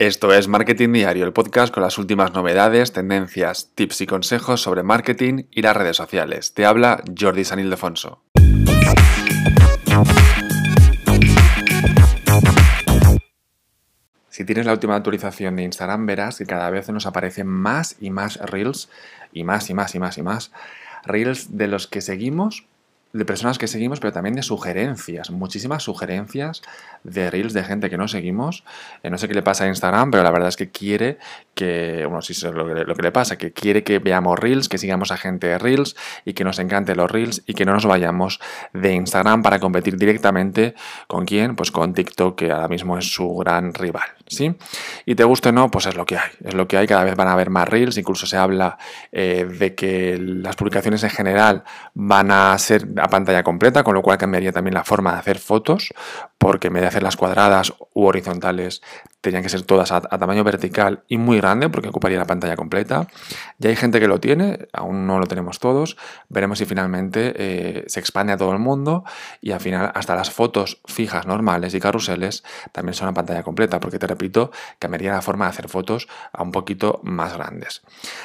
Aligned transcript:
Esto 0.00 0.32
es 0.32 0.48
Marketing 0.48 0.94
Diario, 0.94 1.26
el 1.26 1.34
podcast 1.34 1.74
con 1.74 1.82
las 1.82 1.98
últimas 1.98 2.32
novedades, 2.32 2.90
tendencias, 2.90 3.68
tips 3.74 4.00
y 4.00 4.06
consejos 4.06 4.62
sobre 4.62 4.82
marketing 4.82 5.42
y 5.50 5.60
las 5.60 5.76
redes 5.76 5.98
sociales. 5.98 6.54
Te 6.54 6.64
habla 6.64 7.04
Jordi 7.20 7.44
San 7.44 7.60
Ildefonso. 7.60 8.22
Si 14.30 14.46
tienes 14.46 14.64
la 14.64 14.72
última 14.72 14.96
actualización 14.96 15.56
de 15.56 15.64
Instagram, 15.64 16.06
verás 16.06 16.38
que 16.38 16.46
cada 16.46 16.70
vez 16.70 16.88
nos 16.88 17.04
aparecen 17.04 17.48
más 17.48 17.96
y 18.00 18.08
más 18.08 18.38
reels, 18.38 18.88
y 19.34 19.44
más 19.44 19.68
y 19.68 19.74
más 19.74 19.94
y 19.94 19.98
más 19.98 20.16
y 20.16 20.22
más, 20.22 20.50
reels 21.04 21.58
de 21.58 21.68
los 21.68 21.86
que 21.86 22.00
seguimos 22.00 22.64
de 23.12 23.24
personas 23.24 23.58
que 23.58 23.66
seguimos, 23.66 23.98
pero 23.98 24.12
también 24.12 24.34
de 24.36 24.42
sugerencias, 24.42 25.30
muchísimas 25.30 25.82
sugerencias 25.82 26.62
de 27.02 27.30
reels 27.30 27.52
de 27.52 27.64
gente 27.64 27.90
que 27.90 27.96
no 27.96 28.06
seguimos. 28.06 28.64
Eh, 29.02 29.10
no 29.10 29.18
sé 29.18 29.26
qué 29.26 29.34
le 29.34 29.42
pasa 29.42 29.64
a 29.64 29.68
Instagram, 29.68 30.10
pero 30.10 30.22
la 30.22 30.30
verdad 30.30 30.48
es 30.48 30.56
que 30.56 30.70
quiere 30.70 31.18
que, 31.54 32.04
bueno, 32.06 32.22
sí 32.22 32.34
sé 32.34 32.52
lo 32.52 32.66
que, 32.66 32.84
lo 32.84 32.94
que 32.94 33.02
le 33.02 33.12
pasa, 33.12 33.36
que 33.36 33.52
quiere 33.52 33.82
que 33.82 33.98
veamos 33.98 34.38
reels, 34.38 34.68
que 34.68 34.78
sigamos 34.78 35.10
a 35.10 35.16
gente 35.16 35.48
de 35.48 35.58
reels 35.58 35.96
y 36.24 36.34
que 36.34 36.44
nos 36.44 36.58
encanten 36.58 36.96
los 36.96 37.10
reels 37.10 37.42
y 37.46 37.54
que 37.54 37.64
no 37.64 37.72
nos 37.72 37.86
vayamos 37.86 38.40
de 38.72 38.94
Instagram 38.94 39.42
para 39.42 39.58
competir 39.58 39.96
directamente 39.96 40.74
con 41.08 41.24
quién, 41.24 41.56
pues 41.56 41.70
con 41.70 41.94
TikTok, 41.94 42.38
que 42.38 42.52
ahora 42.52 42.68
mismo 42.68 42.96
es 42.96 43.12
su 43.12 43.34
gran 43.36 43.74
rival, 43.74 44.08
¿sí? 44.30 44.56
Y 45.04 45.14
te 45.14 45.24
guste 45.24 45.50
o 45.50 45.52
no, 45.52 45.70
pues 45.70 45.86
es 45.86 45.96
lo 45.96 46.06
que 46.06 46.16
hay, 46.16 46.30
es 46.44 46.54
lo 46.54 46.66
que 46.66 46.76
hay, 46.76 46.86
cada 46.86 47.04
vez 47.04 47.16
van 47.16 47.28
a 47.28 47.32
haber 47.32 47.50
más 47.50 47.68
reels, 47.68 47.98
incluso 47.98 48.26
se 48.26 48.36
habla 48.36 48.78
eh, 49.12 49.44
de 49.44 49.74
que 49.74 50.16
las 50.18 50.56
publicaciones 50.56 51.02
en 51.02 51.10
general 51.10 51.64
van 51.94 52.30
a 52.30 52.56
ser 52.58 52.88
a 52.96 53.08
pantalla 53.08 53.42
completa, 53.42 53.82
con 53.82 53.94
lo 53.94 54.02
cual 54.02 54.18
cambiaría 54.18 54.52
también 54.52 54.74
la 54.74 54.84
forma 54.84 55.12
de 55.12 55.18
hacer 55.18 55.38
fotos, 55.38 55.92
porque 56.38 56.68
en 56.68 56.74
vez 56.74 56.82
de 56.82 56.88
hacerlas 56.88 57.16
cuadradas 57.16 57.74
u 57.92 58.04
horizontales, 58.04 58.82
tenían 59.20 59.42
que 59.42 59.48
ser 59.48 59.62
todas 59.62 59.92
a, 59.92 60.00
tamaño 60.00 60.44
vertical 60.44 61.02
y 61.08 61.18
muy 61.18 61.38
grande, 61.38 61.68
porque 61.68 61.88
ocuparía 61.88 62.18
la 62.18 62.26
pantalla 62.26 62.56
completa. 62.56 63.06
Ya 63.58 63.70
hay 63.70 63.76
gente 63.76 64.00
que 64.00 64.08
lo 64.08 64.20
tiene, 64.20 64.68
aún 64.72 65.06
no 65.06 65.18
lo 65.18 65.26
tenemos 65.26 65.58
todos, 65.58 65.96
veremos 66.28 66.58
si 66.58 66.66
finalmente 66.66 67.34
eh, 67.36 67.84
se 67.86 68.00
expande 68.00 68.32
a 68.32 68.36
todo 68.36 68.52
el 68.52 68.58
mundo 68.58 69.04
y 69.40 69.52
al 69.52 69.60
final 69.60 69.92
hasta 69.94 70.14
las 70.14 70.30
fotos 70.30 70.80
fijas 70.86 71.26
normales 71.26 71.74
y 71.74 71.80
carruseles 71.80 72.44
también 72.72 72.94
son 72.94 73.08
a 73.08 73.14
pantalla 73.14 73.42
completa, 73.42 73.80
porque 73.80 73.98
te 73.98 74.06
repito, 74.06 74.50
cambiaría 74.78 75.12
la 75.12 75.22
forma 75.22 75.46
de 75.46 75.50
hacer 75.50 75.68
fotos 75.68 76.08
a 76.32 76.42
un 76.42 76.52
poquito 76.52 77.00
más 77.02 77.34
grandes. 77.34 77.82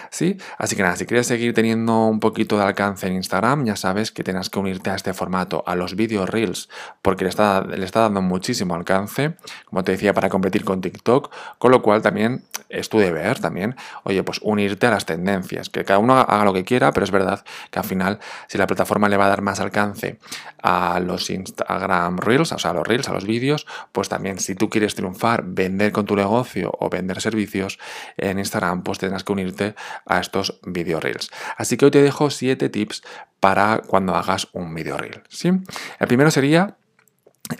¿Sí? 0.10 0.38
Así 0.58 0.76
que 0.76 0.84
nada, 0.84 0.96
si 0.96 1.06
quieres 1.06 1.28
seguir 1.28 1.54
teniendo 1.54 2.06
un 2.06 2.20
poquito 2.20 2.58
de 2.58 2.64
alcance 2.64 3.08
en 3.08 3.14
Instagram, 3.14 3.66
ya 3.66 3.76
sabes 3.76 4.12
que 4.12 4.24
tienes 4.24 4.50
que 4.50 4.60
unirte 4.60 4.90
a 4.90 4.96
este 4.96 5.14
formato, 5.14 5.64
a 5.66 5.76
los 5.76 5.96
video 5.96 6.26
reels, 6.26 6.70
porque 7.02 7.26
le 7.26 7.30
está, 7.30 7.62
le 7.62 7.84
está 7.84 8.02
dando 8.02 8.22
muchísimo 8.22 8.76
alcance, 8.76 9.36
como 9.66 9.84
te 9.84 9.92
decía, 9.92 10.14
para 10.14 10.30
competir 10.30 10.64
con 10.64 10.82
TikTok, 10.92 11.32
con 11.58 11.72
lo 11.72 11.82
cual 11.82 12.02
también 12.02 12.44
es 12.70 12.90
tu 12.90 13.00
deber 13.00 13.40
también, 13.40 13.76
oye, 14.04 14.24
pues 14.24 14.40
unirte 14.42 14.88
a 14.88 14.92
las 14.92 15.06
tendencias, 15.06 15.70
que 15.70 15.86
cada 15.86 16.00
uno 16.00 16.18
haga 16.18 16.44
lo 16.46 16.54
que 16.54 16.64
quiera, 16.64 16.92
pero 16.92 17.04
es 17.04 17.12
verdad 17.12 17.44
que 17.70 17.80
al 17.80 17.86
final, 17.86 18.20
si 18.48 18.58
la 18.58 18.68
plataforma 18.68 19.08
le 19.10 19.18
va 19.18 19.26
a 19.26 19.30
dar 19.30 19.42
más 19.42 19.60
alcance 19.60 20.20
a 20.62 21.00
los 21.00 21.30
Instagram 21.30 22.18
Reels, 22.18 22.52
o 22.52 22.60
sea, 22.60 22.72
a 22.72 22.74
los 22.74 22.88
Reels, 22.88 23.08
a 23.08 23.14
los 23.14 23.26
vídeos, 23.26 23.68
pues 23.92 24.10
también 24.10 24.40
si 24.40 24.56
tú 24.56 24.70
quieres 24.70 24.96
triunfar, 24.96 25.44
vender 25.46 25.92
con 25.92 26.06
tu 26.06 26.16
negocio 26.16 26.72
o 26.80 26.90
vender 26.90 27.22
servicios 27.22 27.80
en 28.18 28.40
Instagram, 28.40 28.84
pues 28.84 29.00
tendrás 29.00 29.24
que 29.24 29.34
unirte 29.34 29.76
a 30.06 30.20
estos 30.20 30.60
video 30.64 31.00
Reels. 31.00 31.30
Así 31.58 31.78
que 31.78 31.86
hoy 31.86 31.92
te 31.92 32.02
dejo 32.02 32.30
siete 32.30 32.70
tips 32.70 33.04
para 33.40 33.84
cuando 33.86 34.16
hagas 34.16 34.48
un 34.54 34.74
video 34.74 34.98
reel. 34.98 35.22
¿sí? 35.30 35.52
El 36.00 36.08
primero 36.08 36.32
sería 36.32 36.78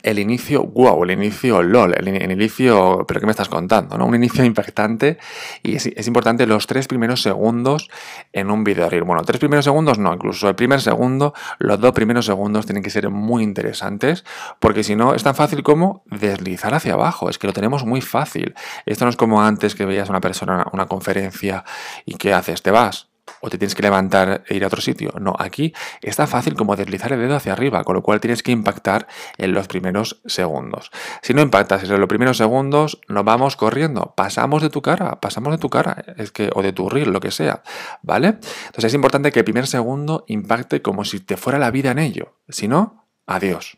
el 0.04 0.20
inicio, 0.20 0.64
wow, 0.64 1.04
el 1.04 1.12
inicio 1.12 1.62
LOL, 1.62 1.94
el, 1.98 2.32
inicio, 2.32 3.06
pero 3.08 3.20
¿qué 3.20 3.26
me 3.26 3.32
estás 3.32 3.50
contando? 3.50 3.98
¿no? 3.98 4.06
Un 4.06 4.16
inicio 4.16 4.44
impactante 4.44 5.18
y 5.64 5.76
es, 5.76 6.08
importante 6.08 6.48
los 6.48 6.68
tres 6.68 6.88
primeros 6.88 7.22
segundos 7.22 7.90
en 8.34 8.50
un 8.50 8.64
video 8.64 8.90
reel. 8.90 9.04
Bueno, 9.04 9.24
tres 9.24 9.40
primeros 9.40 9.66
segundos 9.66 10.00
no, 10.00 10.14
incluso 10.14 10.50
el 10.50 10.56
primer 10.56 10.82
segundo, 10.82 11.34
los 11.60 11.80
dos 11.80 11.92
primeros 11.92 12.26
segundos 12.26 12.66
tienen 12.66 12.84
que 12.84 12.90
ser 12.90 13.10
muy 13.10 13.44
interesantes 13.44 14.26
porque 14.60 14.84
si 14.84 14.96
no 14.96 15.14
es 15.14 15.24
tan 15.24 15.36
fácil 15.36 15.64
como 15.64 16.04
deslizar 16.06 16.74
hacia 16.74 16.94
abajo, 16.94 17.30
es 17.30 17.38
que 17.38 17.48
lo 17.48 17.54
tenemos 17.54 17.86
muy 17.86 18.02
fácil. 18.02 18.56
Esto 18.86 19.06
no 19.06 19.10
es 19.10 19.18
como 19.18 19.42
antes 19.42 19.76
que 19.76 19.86
veías 19.86 20.10
a 20.10 20.12
una 20.12 20.22
persona 20.22 20.66
una 20.74 20.88
conferencia 20.88 21.64
y 22.06 22.16
¿qué 22.16 22.34
haces? 22.34 22.62
Te 22.62 22.72
vas 22.72 23.15
o 23.42 23.50
te 23.50 23.58
tienes 23.58 23.76
que 23.76 23.82
levantar 23.82 24.44
e 24.48 24.56
ir 24.56 24.64
a 24.64 24.68
otro 24.68 24.82
sitio. 24.82 25.14
No, 25.20 25.36
aquí 25.38 25.74
está 26.02 26.28
fácil 26.28 26.56
como 26.56 26.76
deslizar 26.76 27.14
el 27.14 27.20
dedo 27.20 27.36
hacia 27.36 27.54
arriba, 27.54 27.84
con 27.84 27.96
lo 27.96 28.04
cual 28.04 28.20
tienes 28.20 28.44
que 28.44 28.52
impactar 28.52 29.08
en 29.38 29.54
los 29.54 29.68
primeros 29.68 30.22
segundos. 30.26 30.92
Si 31.22 31.34
no 31.34 31.42
impactas 31.42 31.84
en 31.84 32.00
los 32.00 32.10
primeros 32.10 32.38
segundos, 32.38 33.02
nos 33.08 33.24
vamos 33.24 33.56
corriendo, 33.56 34.14
pasamos 34.16 34.62
de 34.62 34.70
tu 34.70 34.82
cara, 34.82 35.20
pasamos 35.20 35.52
de 35.52 35.58
tu 35.58 35.70
cara, 35.70 36.04
es 36.18 36.32
que, 36.32 36.50
o 36.54 36.62
de 36.62 36.74
tu 36.74 36.90
reel, 36.90 37.12
lo 37.12 37.20
que 37.20 37.32
sea, 37.32 37.64
¿vale? 38.02 38.28
Entonces 38.28 38.86
es 38.86 38.94
importante 38.94 39.32
que 39.32 39.40
el 39.40 39.46
primer 39.46 39.68
segundo 39.68 40.24
impacte 40.28 40.82
como 40.82 41.06
si 41.06 41.20
te 41.20 41.38
fuera 41.38 41.60
la 41.60 41.72
vida 41.72 41.92
en 41.92 42.00
ello. 42.00 42.34
Si 42.50 42.68
no, 42.68 43.06
adiós. 43.26 43.78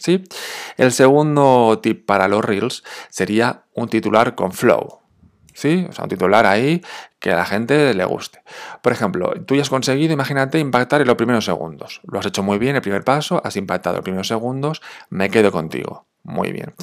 ¿Sí? 0.00 0.22
El 0.76 0.92
segundo 0.92 1.80
tip 1.82 2.06
para 2.06 2.28
los 2.28 2.44
reels 2.44 2.84
sería 3.08 3.64
un 3.74 3.88
titular 3.88 4.36
con 4.36 4.52
flow. 4.52 5.00
¿sí? 5.58 5.86
O 5.88 5.92
sea, 5.92 6.04
un 6.04 6.10
titular 6.10 6.46
ahí 6.46 6.82
que 7.20 7.32
a 7.32 7.36
la 7.36 7.44
gente 7.44 7.94
le 7.94 8.04
guste. 8.04 8.42
Por 8.82 8.92
ejemplo, 8.92 9.32
tú 9.46 9.54
ya 9.54 9.62
has 9.62 9.70
conseguido, 9.70 10.12
imagínate, 10.12 10.58
impactar 10.58 11.00
en 11.00 11.06
los 11.06 11.16
primeros 11.16 11.44
segundos. 11.44 12.00
Lo 12.04 12.18
has 12.18 12.26
hecho 12.26 12.42
muy 12.42 12.58
bien, 12.58 12.76
el 12.76 12.82
primer 12.82 13.04
paso, 13.04 13.40
has 13.44 13.56
impactado 13.56 13.96
en 13.96 13.98
los 13.98 14.04
primeros 14.04 14.28
segundos, 14.28 14.82
me 15.10 15.30
quedo 15.30 15.52
contigo. 15.52 16.08
Muy 16.28 16.52
bien. 16.52 16.74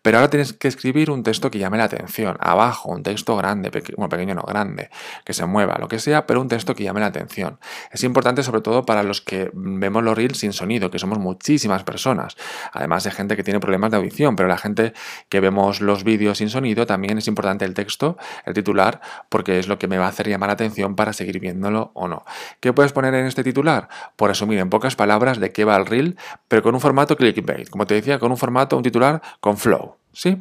Pero 0.00 0.16
ahora 0.16 0.30
tienes 0.30 0.54
que 0.54 0.66
escribir 0.66 1.10
un 1.10 1.22
texto 1.22 1.50
que 1.50 1.58
llame 1.58 1.76
la 1.76 1.84
atención. 1.84 2.38
Abajo, 2.40 2.90
un 2.90 3.02
texto 3.02 3.36
grande, 3.36 3.70
bueno, 3.96 4.08
pequeño 4.08 4.34
no, 4.34 4.42
grande, 4.42 4.88
que 5.26 5.34
se 5.34 5.44
mueva, 5.44 5.76
lo 5.78 5.88
que 5.88 5.98
sea, 5.98 6.26
pero 6.26 6.40
un 6.40 6.48
texto 6.48 6.74
que 6.74 6.84
llame 6.84 7.00
la 7.00 7.06
atención. 7.06 7.58
Es 7.90 8.02
importante 8.02 8.42
sobre 8.42 8.62
todo 8.62 8.86
para 8.86 9.02
los 9.02 9.20
que 9.20 9.50
vemos 9.52 10.02
los 10.02 10.16
reels 10.16 10.38
sin 10.38 10.54
sonido, 10.54 10.90
que 10.90 10.98
somos 10.98 11.18
muchísimas 11.18 11.84
personas. 11.84 12.34
Además 12.72 13.04
de 13.04 13.10
gente 13.10 13.36
que 13.36 13.44
tiene 13.44 13.60
problemas 13.60 13.90
de 13.90 13.98
audición, 13.98 14.36
pero 14.36 14.48
la 14.48 14.56
gente 14.56 14.94
que 15.28 15.40
vemos 15.40 15.82
los 15.82 16.02
vídeos 16.02 16.38
sin 16.38 16.48
sonido 16.48 16.86
también 16.86 17.18
es 17.18 17.28
importante 17.28 17.66
el 17.66 17.74
texto, 17.74 18.16
el 18.46 18.54
titular, 18.54 19.02
porque 19.28 19.58
es 19.58 19.68
lo 19.68 19.78
que 19.78 19.83
me 19.88 19.98
va 19.98 20.06
a 20.06 20.08
hacer 20.08 20.28
llamar 20.28 20.48
la 20.48 20.54
atención 20.54 20.96
para 20.96 21.12
seguir 21.12 21.40
viéndolo 21.40 21.90
o 21.94 22.08
no. 22.08 22.24
¿Qué 22.60 22.72
puedes 22.72 22.92
poner 22.92 23.14
en 23.14 23.26
este 23.26 23.44
titular? 23.44 23.88
Por 24.16 24.28
resumir 24.28 24.58
en 24.58 24.70
pocas 24.70 24.96
palabras 24.96 25.40
de 25.40 25.52
qué 25.52 25.64
va 25.64 25.76
el 25.76 25.86
reel, 25.86 26.16
pero 26.48 26.62
con 26.62 26.74
un 26.74 26.80
formato 26.80 27.16
clickbait. 27.16 27.68
Como 27.68 27.86
te 27.86 27.94
decía, 27.94 28.18
con 28.18 28.30
un 28.30 28.36
formato, 28.36 28.76
un 28.76 28.82
titular 28.82 29.22
con 29.40 29.56
Flow. 29.56 29.96
¿Sí? 30.14 30.38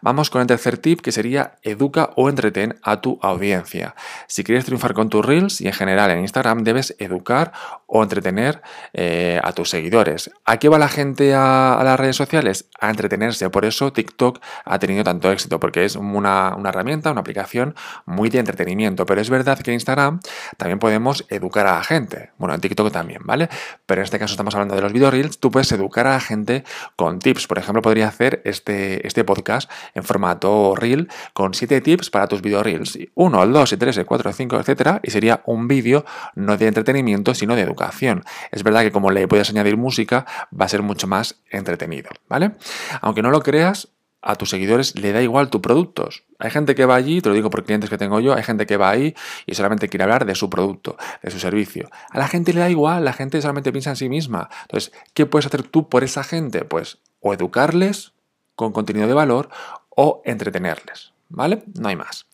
Vamos 0.00 0.30
con 0.30 0.40
el 0.40 0.46
tercer 0.46 0.78
tip 0.78 1.00
que 1.00 1.12
sería 1.12 1.56
educa 1.62 2.10
o 2.16 2.28
entretén 2.28 2.78
a 2.82 3.00
tu 3.00 3.18
audiencia. 3.22 3.94
Si 4.26 4.44
quieres 4.44 4.64
triunfar 4.64 4.94
con 4.94 5.08
tus 5.08 5.24
reels 5.24 5.60
y 5.60 5.66
en 5.66 5.72
general 5.72 6.10
en 6.10 6.20
Instagram 6.20 6.62
debes 6.64 6.94
educar 6.98 7.52
o 7.86 8.02
entretener 8.02 8.62
eh, 8.92 9.40
a 9.42 9.52
tus 9.52 9.70
seguidores. 9.70 10.30
¿A 10.44 10.58
qué 10.58 10.68
va 10.68 10.78
la 10.78 10.88
gente 10.88 11.34
a, 11.34 11.80
las 11.84 11.98
redes 11.98 12.16
sociales? 12.16 12.68
A 12.80 12.90
entretenerse. 12.90 13.48
Por 13.50 13.64
eso 13.64 13.92
TikTok 13.92 14.40
ha 14.64 14.78
tenido 14.78 15.04
tanto 15.04 15.30
éxito 15.30 15.60
porque 15.60 15.84
es 15.84 15.96
una, 15.96 16.56
herramienta, 16.64 17.12
una 17.12 17.20
aplicación 17.20 17.74
muy 18.04 18.30
de 18.30 18.40
entretenimiento. 18.40 19.06
Pero 19.06 19.20
es 19.20 19.30
verdad 19.30 19.58
que 19.58 19.70
en 19.70 19.74
Instagram 19.74 20.20
también 20.56 20.78
podemos 20.78 21.24
educar 21.28 21.66
a 21.66 21.76
la 21.76 21.84
gente. 21.84 22.32
Bueno, 22.38 22.54
en 22.54 22.60
TikTok 22.60 22.90
también, 22.90 23.22
¿vale? 23.24 23.48
Pero 23.86 24.00
en 24.00 24.04
este 24.04 24.18
caso 24.18 24.32
estamos 24.32 24.54
hablando 24.54 24.74
de 24.74 24.82
los 24.82 24.92
video 24.92 25.10
reels. 25.10 25.38
Tú 25.38 25.50
puedes 25.50 25.70
educar 25.70 26.06
a 26.06 26.14
la 26.14 26.20
gente 26.20 26.64
con 26.96 27.20
tips. 27.20 27.46
Por 27.46 27.58
ejemplo, 27.58 27.80
podría 27.80 28.08
hacer 28.08 28.42
este, 28.44 29.06
este 29.06 29.13
podcast 29.22 29.70
en 29.94 30.02
formato 30.02 30.74
reel 30.74 31.08
con 31.32 31.54
7 31.54 31.80
tips 31.80 32.10
para 32.10 32.26
tus 32.26 32.42
video 32.42 32.64
reels. 32.64 32.98
1, 33.14 33.42
el 33.42 33.52
2, 33.52 33.72
el 33.74 33.78
3, 33.78 33.96
el 33.98 34.06
4, 34.06 34.30
el 34.30 34.34
5, 34.34 34.56
etcétera. 34.56 35.00
Y 35.04 35.10
sería 35.10 35.42
un 35.46 35.68
vídeo 35.68 36.04
no 36.34 36.56
de 36.56 36.66
entretenimiento, 36.66 37.34
sino 37.34 37.54
de 37.54 37.62
educación. 37.62 38.24
Es 38.50 38.64
verdad 38.64 38.82
que 38.82 38.90
como 38.90 39.12
le 39.12 39.28
puedes 39.28 39.50
añadir 39.50 39.76
música, 39.76 40.26
va 40.58 40.64
a 40.64 40.68
ser 40.68 40.82
mucho 40.82 41.06
más 41.06 41.40
entretenido, 41.50 42.10
¿vale? 42.28 42.52
Aunque 43.00 43.22
no 43.22 43.30
lo 43.30 43.40
creas, 43.40 43.88
a 44.24 44.36
tus 44.36 44.50
seguidores 44.50 44.98
le 44.98 45.12
da 45.12 45.22
igual 45.22 45.50
tus 45.50 45.60
productos. 45.60 46.24
Hay 46.38 46.50
gente 46.50 46.74
que 46.74 46.86
va 46.86 46.94
allí, 46.94 47.20
te 47.20 47.28
lo 47.28 47.34
digo 47.34 47.50
por 47.50 47.64
clientes 47.64 47.90
que 47.90 47.98
tengo 47.98 48.20
yo, 48.20 48.34
hay 48.34 48.42
gente 48.42 48.66
que 48.66 48.78
va 48.78 48.90
ahí 48.90 49.14
y 49.46 49.54
solamente 49.54 49.88
quiere 49.88 50.04
hablar 50.04 50.24
de 50.24 50.34
su 50.34 50.48
producto, 50.48 50.96
de 51.22 51.30
su 51.30 51.38
servicio. 51.38 51.90
A 52.10 52.18
la 52.18 52.26
gente 52.26 52.54
le 52.54 52.60
da 52.60 52.70
igual, 52.70 53.04
la 53.04 53.12
gente 53.12 53.40
solamente 53.40 53.70
piensa 53.70 53.90
en 53.90 53.96
sí 53.96 54.08
misma. 54.08 54.48
Entonces, 54.62 54.92
¿qué 55.12 55.26
puedes 55.26 55.46
hacer 55.46 55.62
tú 55.62 55.90
por 55.90 56.04
esa 56.04 56.24
gente? 56.24 56.64
Pues 56.64 56.98
o 57.20 57.34
educarles 57.34 58.13
con 58.54 58.72
contenido 58.72 59.06
de 59.06 59.14
valor 59.14 59.48
o 59.90 60.22
entretenerles. 60.24 61.12
¿Vale? 61.30 61.64
No 61.80 61.88
hay 61.88 61.96
más. 61.96 62.26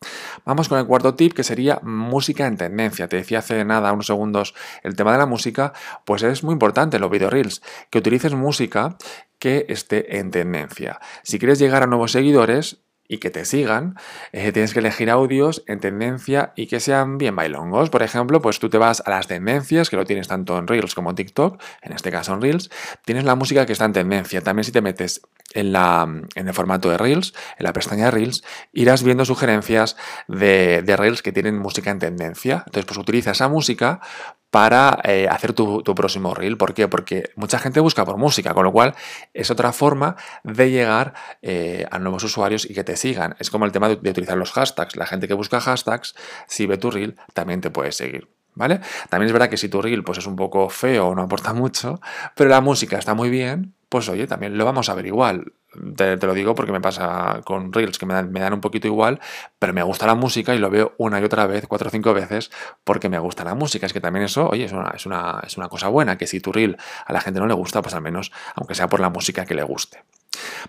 Vamos 0.44 0.68
con 0.68 0.78
el 0.78 0.86
cuarto 0.86 1.14
tip 1.14 1.32
que 1.32 1.44
sería 1.44 1.80
música 1.82 2.46
en 2.46 2.56
tendencia. 2.56 3.08
Te 3.08 3.16
decía 3.16 3.38
hace 3.38 3.64
nada, 3.64 3.92
unos 3.92 4.06
segundos, 4.06 4.54
el 4.82 4.94
tema 4.94 5.12
de 5.12 5.18
la 5.18 5.26
música, 5.26 5.72
pues 6.04 6.22
es 6.22 6.42
muy 6.42 6.52
importante 6.52 6.96
en 6.96 7.02
los 7.02 7.10
video 7.10 7.30
reels, 7.30 7.62
que 7.88 7.98
utilices 7.98 8.34
música 8.34 8.96
que 9.38 9.64
esté 9.68 10.18
en 10.18 10.30
tendencia. 10.30 11.00
Si 11.22 11.38
quieres 11.38 11.58
llegar 11.58 11.82
a 11.82 11.86
nuevos 11.86 12.12
seguidores, 12.12 12.82
y 13.10 13.18
que 13.18 13.28
te 13.28 13.44
sigan, 13.44 13.96
eh, 14.30 14.52
tienes 14.52 14.72
que 14.72 14.78
elegir 14.78 15.10
audios 15.10 15.64
en 15.66 15.80
tendencia 15.80 16.52
y 16.54 16.68
que 16.68 16.78
sean 16.78 17.18
bien 17.18 17.34
bailongos. 17.34 17.90
Por 17.90 18.04
ejemplo, 18.04 18.40
pues 18.40 18.60
tú 18.60 18.70
te 18.70 18.78
vas 18.78 19.02
a 19.04 19.10
las 19.10 19.26
tendencias, 19.26 19.90
que 19.90 19.96
lo 19.96 20.04
tienes 20.04 20.28
tanto 20.28 20.56
en 20.56 20.68
Reels 20.68 20.94
como 20.94 21.10
en 21.10 21.16
TikTok, 21.16 21.60
en 21.82 21.92
este 21.92 22.12
caso 22.12 22.32
en 22.32 22.40
Reels, 22.40 22.70
tienes 23.04 23.24
la 23.24 23.34
música 23.34 23.66
que 23.66 23.72
está 23.72 23.84
en 23.84 23.94
tendencia. 23.94 24.42
También 24.42 24.62
si 24.62 24.70
te 24.70 24.80
metes 24.80 25.22
en, 25.54 25.72
la, 25.72 26.06
en 26.36 26.48
el 26.48 26.54
formato 26.54 26.88
de 26.88 26.98
Reels, 26.98 27.34
en 27.58 27.64
la 27.64 27.72
pestaña 27.72 28.04
de 28.04 28.10
Reels, 28.12 28.44
irás 28.72 29.02
viendo 29.02 29.24
sugerencias 29.24 29.96
de, 30.28 30.82
de 30.82 30.96
Reels 30.96 31.22
que 31.22 31.32
tienen 31.32 31.58
música 31.58 31.90
en 31.90 31.98
tendencia. 31.98 32.62
Entonces, 32.66 32.84
pues 32.84 32.98
utiliza 32.98 33.32
esa 33.32 33.48
música 33.48 34.00
para 34.50 35.00
eh, 35.04 35.28
hacer 35.30 35.52
tu, 35.52 35.82
próximo 35.82 36.34
reel. 36.34 36.56
¿Por 36.56 36.74
qué? 36.74 36.88
Porque 36.88 37.30
mucha 37.36 37.58
gente 37.58 37.80
busca 37.80 38.04
por 38.04 38.16
música, 38.16 38.54
con 38.54 38.64
lo 38.64 38.72
cual 38.72 38.94
es 39.32 39.50
otra 39.50 39.72
forma 39.72 40.16
de 40.44 40.70
llegar 40.70 41.14
eh, 41.42 41.86
a 41.90 41.98
nuevos 41.98 42.24
usuarios 42.24 42.68
y 42.68 42.74
que 42.74 42.84
te 42.84 42.96
sigan. 42.96 43.36
Es 43.38 43.50
como 43.50 43.64
el 43.64 43.72
tema 43.72 43.88
de, 43.88 43.96
de, 43.96 44.10
utilizar 44.10 44.36
los 44.36 44.52
hashtags. 44.52 44.96
La 44.96 45.06
gente 45.06 45.28
que 45.28 45.34
busca 45.34 45.60
hashtags, 45.60 46.14
si 46.46 46.66
ve 46.66 46.76
tu 46.78 46.90
reel, 46.90 47.16
también 47.34 47.60
te 47.60 47.70
puede 47.70 47.92
seguir. 47.92 48.39
¿Vale? 48.54 48.80
También 49.08 49.28
es 49.28 49.32
verdad 49.32 49.48
que 49.48 49.56
si 49.56 49.68
tu 49.68 49.80
reel 49.80 50.04
pues, 50.04 50.18
es 50.18 50.26
un 50.26 50.36
poco 50.36 50.68
feo 50.68 51.08
o 51.08 51.14
no 51.14 51.22
aporta 51.22 51.52
mucho, 51.52 52.00
pero 52.34 52.50
la 52.50 52.60
música 52.60 52.98
está 52.98 53.14
muy 53.14 53.30
bien, 53.30 53.74
pues 53.88 54.08
oye, 54.08 54.26
también 54.26 54.56
lo 54.56 54.64
vamos 54.64 54.88
a 54.88 54.94
ver 54.94 55.06
igual. 55.06 55.52
Te, 55.96 56.16
lo 56.16 56.34
digo 56.34 56.54
porque 56.54 56.72
me 56.72 56.80
pasa 56.80 57.42
con 57.44 57.72
Reels, 57.72 57.98
que 57.98 58.06
me 58.06 58.14
dan, 58.14 58.32
me 58.32 58.40
dan, 58.40 58.52
un 58.52 58.60
poquito 58.60 58.88
igual, 58.88 59.20
pero 59.58 59.72
me 59.72 59.82
gusta 59.82 60.06
la 60.06 60.14
música 60.14 60.54
y 60.54 60.58
lo 60.58 60.68
veo 60.70 60.94
una 60.98 61.20
y 61.20 61.24
otra 61.24 61.46
vez, 61.46 61.66
cuatro 61.66 61.88
o 61.88 61.90
cinco 61.90 62.12
veces, 62.12 62.50
porque 62.84 63.08
me 63.08 63.18
gusta 63.18 63.44
la 63.44 63.54
música. 63.54 63.86
Es 63.86 63.92
que 63.92 64.00
también 64.00 64.24
eso, 64.24 64.48
oye, 64.48 64.64
es 64.64 64.72
una, 64.72 64.90
es 64.90 65.06
una, 65.06 65.40
es 65.46 65.56
una 65.56 65.68
cosa 65.68 65.88
buena, 65.88 66.18
que 66.18 66.26
si 66.26 66.40
tu 66.40 66.52
Reel 66.52 66.76
a 67.06 67.12
la 67.12 67.20
gente 67.20 67.40
no 67.40 67.46
le 67.46 67.54
gusta, 67.54 67.82
pues 67.82 67.94
al 67.94 68.02
menos, 68.02 68.32
aunque 68.54 68.74
sea 68.74 68.88
por 68.88 69.00
la 69.00 69.10
música 69.10 69.44
que 69.44 69.54
le 69.54 69.62
guste. 69.62 70.02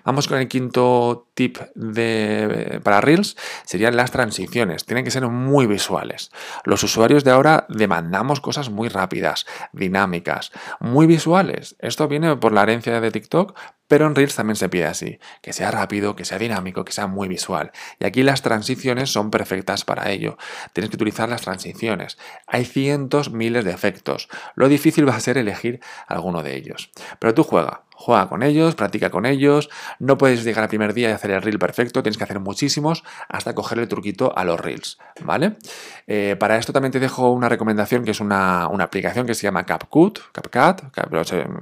Vamos 0.04 0.28
con 0.28 0.38
el 0.40 0.48
quinto 0.48 1.28
tip 1.34 1.58
de, 1.76 2.80
para 2.84 3.02
Reels, 3.02 3.38
serían 3.66 3.96
las 3.96 4.12
transiciones. 4.12 4.86
Tienen 4.86 5.04
que 5.04 5.12
ser 5.12 5.28
muy 5.28 5.68
visuales. 5.68 6.32
Los 6.64 6.84
usuarios 6.84 7.24
de 7.24 7.32
ahora 7.32 7.66
demandamos 7.70 8.42
cosas 8.42 8.70
muy 8.70 8.90
rápidas, 8.90 9.46
dinámicas, 9.74 10.52
muy 10.80 11.08
visuales. 11.08 11.76
Esto 11.80 12.08
viene 12.08 12.36
por 12.36 12.52
la 12.52 12.64
herencia 12.64 13.00
de 13.00 13.12
TikTok, 13.12 13.58
pero 13.92 14.08
en 14.08 14.16
Reels 14.16 14.38
también 14.38 14.56
se 14.56 14.70
pide 14.70 14.86
así, 14.86 15.20
que 15.42 15.52
sea 15.52 15.70
rápido, 15.70 16.16
que 16.16 16.24
sea 16.24 16.40
dinámico, 16.40 16.86
que 16.86 16.94
sea 16.94 17.08
muy 17.08 17.28
visual. 17.28 17.74
Y 18.00 18.06
aquí 18.06 18.24
las 18.24 18.42
transiciones 18.42 19.12
son 19.12 19.32
perfectas 19.32 19.84
para 19.84 20.12
ello. 20.12 20.38
Tienes 20.72 20.90
que 20.90 20.96
utilizar 20.96 21.28
las 21.28 21.42
transiciones. 21.42 22.18
Hay 22.48 22.64
cientos, 22.64 23.32
miles 23.34 23.66
de 23.66 23.72
efectos. 23.72 24.30
Lo 24.56 24.70
difícil 24.70 25.06
va 25.06 25.18
a 25.18 25.20
ser 25.20 25.38
elegir 25.38 25.82
alguno 26.08 26.42
de 26.42 26.56
ellos. 26.56 26.90
Pero 27.20 27.34
tú 27.34 27.44
juega, 27.44 27.84
juega 28.02 28.28
con 28.28 28.44
ellos, 28.44 28.76
practica 28.76 29.10
con 29.10 29.26
ellos. 29.26 29.70
No 30.00 30.18
puedes 30.18 30.44
llegar 30.44 30.64
al 30.64 30.70
primer 30.70 30.94
día 30.94 31.10
y 31.10 31.12
hacer 31.14 31.32
el 31.32 31.42
reel 31.42 31.60
perfecto, 31.60 32.04
tienes 32.04 32.18
que 32.18 32.24
hacer 32.24 32.40
muchísimos 32.40 33.04
hasta 33.30 33.56
coger 33.56 33.80
el 33.80 33.88
truquito 33.88 34.34
a 34.36 34.44
los 34.44 34.60
reels, 34.60 34.98
¿vale? 35.24 35.56
Eh, 36.08 36.36
para 36.40 36.58
esto 36.58 36.74
también 36.74 36.92
te 36.92 37.00
dejo 37.00 37.32
una 37.32 37.48
recomendación 37.48 38.04
que 38.04 38.12
es 38.12 38.20
una, 38.20 38.64
aplicación 38.64 39.28
que 39.28 39.36
se 39.36 39.44
llama 39.44 39.66
CapCut, 39.66 40.20
CapCut, 40.32 40.82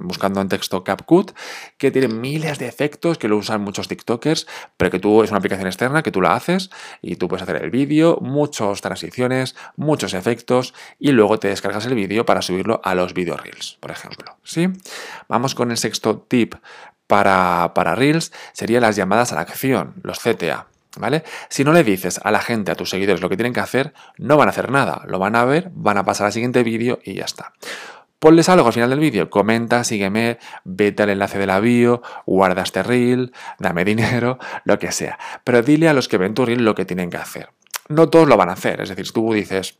buscando 0.00 0.40
en 0.40 0.48
texto 0.48 0.82
CapCut, 0.82 1.32
que 1.76 1.90
tiene 1.90 2.08
miles 2.20 2.58
de 2.58 2.68
efectos 2.68 3.18
que 3.18 3.28
lo 3.28 3.36
usan 3.36 3.62
muchos 3.62 3.88
TikTokers, 3.88 4.46
pero 4.76 4.90
que 4.90 4.98
tú 4.98 5.22
es 5.22 5.30
una 5.30 5.38
aplicación 5.38 5.66
externa 5.66 6.02
que 6.02 6.10
tú 6.10 6.20
la 6.20 6.34
haces 6.34 6.70
y 7.02 7.16
tú 7.16 7.28
puedes 7.28 7.42
hacer 7.42 7.62
el 7.62 7.70
vídeo, 7.70 8.18
muchas 8.20 8.80
transiciones, 8.80 9.56
muchos 9.76 10.14
efectos 10.14 10.74
y 10.98 11.12
luego 11.12 11.38
te 11.38 11.48
descargas 11.48 11.86
el 11.86 11.94
vídeo 11.94 12.26
para 12.26 12.42
subirlo 12.42 12.80
a 12.84 12.94
los 12.94 13.14
video 13.14 13.36
reels, 13.36 13.78
por 13.80 13.90
ejemplo, 13.90 14.36
¿sí? 14.44 14.68
Vamos 15.28 15.54
con 15.54 15.70
el 15.70 15.76
sexto 15.76 16.18
tip 16.18 16.54
para, 17.10 17.72
para 17.74 17.96
Reels 17.96 18.32
sería 18.52 18.80
las 18.80 18.94
llamadas 18.94 19.32
a 19.32 19.34
la 19.34 19.40
acción, 19.40 19.94
los 20.02 20.20
CTA. 20.20 20.68
¿Vale? 20.98 21.22
Si 21.48 21.62
no 21.62 21.72
le 21.72 21.84
dices 21.84 22.20
a 22.22 22.32
la 22.32 22.40
gente, 22.40 22.72
a 22.72 22.74
tus 22.74 22.90
seguidores 22.90 23.20
lo 23.20 23.28
que 23.28 23.36
tienen 23.36 23.52
que 23.52 23.60
hacer, 23.60 23.94
no 24.18 24.36
van 24.36 24.48
a 24.48 24.50
hacer 24.50 24.72
nada. 24.72 25.04
Lo 25.06 25.20
van 25.20 25.36
a 25.36 25.44
ver, 25.44 25.70
van 25.72 25.98
a 25.98 26.04
pasar 26.04 26.26
al 26.26 26.32
siguiente 26.32 26.64
vídeo 26.64 26.98
y 27.04 27.14
ya 27.14 27.24
está. 27.24 27.52
Ponles 28.20 28.50
algo 28.50 28.66
al 28.66 28.74
final 28.74 28.90
del 28.90 29.00
vídeo, 29.00 29.30
comenta, 29.30 29.82
sígueme, 29.82 30.38
vete 30.64 31.02
al 31.02 31.08
enlace 31.08 31.38
de 31.38 31.46
la 31.46 31.58
bio, 31.58 32.02
guarda 32.26 32.62
este 32.62 32.82
reel, 32.82 33.32
dame 33.58 33.82
dinero, 33.82 34.38
lo 34.64 34.78
que 34.78 34.92
sea. 34.92 35.18
Pero 35.42 35.62
dile 35.62 35.88
a 35.88 35.94
los 35.94 36.06
que 36.06 36.18
ven 36.18 36.34
tu 36.34 36.44
reel 36.44 36.62
lo 36.62 36.74
que 36.74 36.84
tienen 36.84 37.08
que 37.08 37.16
hacer. 37.16 37.48
No 37.88 38.10
todos 38.10 38.28
lo 38.28 38.36
van 38.36 38.50
a 38.50 38.52
hacer, 38.52 38.82
es 38.82 38.90
decir, 38.90 39.06
si 39.06 39.12
tú 39.14 39.32
dices, 39.32 39.78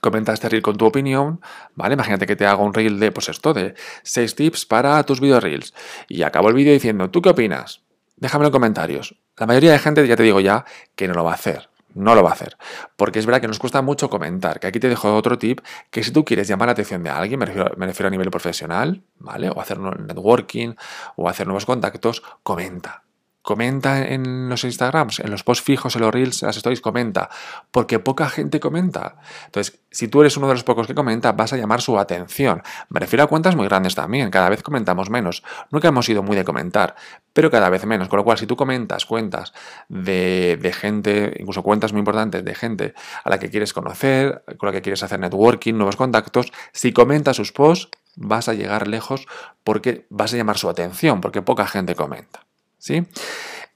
comenta 0.00 0.32
este 0.32 0.48
reel 0.48 0.62
con 0.62 0.78
tu 0.78 0.86
opinión, 0.86 1.42
¿vale? 1.74 1.94
Imagínate 1.94 2.26
que 2.26 2.34
te 2.34 2.46
hago 2.46 2.64
un 2.64 2.72
reel 2.72 2.98
de, 2.98 3.12
pues 3.12 3.28
esto, 3.28 3.52
de 3.52 3.74
6 4.04 4.34
tips 4.34 4.66
para 4.66 5.02
tus 5.04 5.20
video 5.20 5.38
reels. 5.38 5.74
Y 6.08 6.22
acabo 6.22 6.48
el 6.48 6.54
vídeo 6.54 6.72
diciendo, 6.72 7.10
¿tú 7.10 7.20
qué 7.20 7.28
opinas? 7.28 7.82
Déjame 8.16 8.46
en 8.46 8.52
comentarios. 8.52 9.16
La 9.36 9.46
mayoría 9.46 9.72
de 9.72 9.78
gente, 9.78 10.06
ya 10.06 10.16
te 10.16 10.22
digo 10.22 10.40
ya, 10.40 10.64
que 10.94 11.08
no 11.08 11.14
lo 11.14 11.24
va 11.24 11.32
a 11.32 11.34
hacer. 11.34 11.69
No 11.94 12.14
lo 12.14 12.22
va 12.22 12.30
a 12.30 12.32
hacer. 12.32 12.56
Porque 12.96 13.18
es 13.18 13.26
verdad 13.26 13.40
que 13.40 13.48
nos 13.48 13.58
cuesta 13.58 13.82
mucho 13.82 14.08
comentar. 14.08 14.60
Que 14.60 14.66
aquí 14.66 14.80
te 14.80 14.88
dejo 14.88 15.14
otro 15.14 15.38
tip, 15.38 15.60
que 15.90 16.02
si 16.02 16.10
tú 16.10 16.24
quieres 16.24 16.48
llamar 16.48 16.66
la 16.66 16.72
atención 16.72 17.02
de 17.02 17.10
alguien, 17.10 17.38
me 17.38 17.46
refiero, 17.46 18.06
a 18.06 18.10
nivel 18.10 18.30
profesional, 18.30 19.02
¿vale? 19.18 19.50
O 19.50 19.60
hacer 19.60 19.78
networking, 19.78 20.74
o 21.16 21.28
hacer 21.28 21.46
nuevos 21.46 21.66
contactos, 21.66 22.22
comenta 22.42 23.04
Comenta 23.50 24.06
en 24.06 24.48
los 24.48 24.62
Instagrams, 24.62 25.18
en 25.18 25.28
los 25.28 25.42
posts 25.42 25.64
fijos, 25.64 25.96
en 25.96 26.02
los 26.02 26.14
Reels, 26.14 26.40
en 26.40 26.46
las 26.46 26.56
stories, 26.58 26.80
comenta. 26.80 27.28
Porque 27.72 27.98
poca 27.98 28.28
gente 28.28 28.60
comenta. 28.60 29.16
Entonces, 29.46 29.80
si 29.90 30.06
tú 30.06 30.20
eres 30.20 30.36
uno 30.36 30.46
de 30.46 30.54
los 30.54 30.62
pocos 30.62 30.86
que 30.86 30.94
comenta, 30.94 31.32
vas 31.32 31.52
a 31.52 31.56
llamar 31.56 31.82
su 31.82 31.98
atención. 31.98 32.62
Me 32.90 33.00
refiero 33.00 33.24
a 33.24 33.26
cuentas 33.26 33.56
muy 33.56 33.66
grandes 33.66 33.96
también. 33.96 34.30
Cada 34.30 34.50
vez 34.50 34.62
comentamos 34.62 35.10
menos. 35.10 35.42
Nunca 35.72 35.88
hemos 35.88 36.06
sido 36.06 36.22
muy 36.22 36.36
de 36.36 36.44
comentar, 36.44 36.94
pero 37.32 37.50
cada 37.50 37.68
vez 37.70 37.84
menos. 37.86 38.08
Con 38.08 38.18
lo 38.18 38.24
cual, 38.24 38.38
si 38.38 38.46
tú 38.46 38.54
comentas 38.54 39.04
cuentas 39.04 39.52
de, 39.88 40.56
de 40.62 40.72
gente, 40.72 41.34
incluso 41.40 41.64
cuentas 41.64 41.92
muy 41.92 41.98
importantes 41.98 42.44
de 42.44 42.54
gente 42.54 42.94
a 43.24 43.30
la 43.30 43.40
que 43.40 43.50
quieres 43.50 43.72
conocer, 43.72 44.44
con 44.58 44.68
la 44.68 44.72
que 44.72 44.80
quieres 44.80 45.02
hacer 45.02 45.18
networking, 45.18 45.74
nuevos 45.74 45.96
contactos, 45.96 46.52
si 46.72 46.92
comentas 46.92 47.34
sus 47.34 47.50
posts, 47.50 47.88
vas 48.14 48.48
a 48.48 48.54
llegar 48.54 48.86
lejos 48.86 49.26
porque 49.64 50.06
vas 50.08 50.32
a 50.34 50.36
llamar 50.36 50.56
su 50.56 50.68
atención, 50.68 51.20
porque 51.20 51.42
poca 51.42 51.66
gente 51.66 51.96
comenta. 51.96 52.46
¿Sí? 52.80 53.06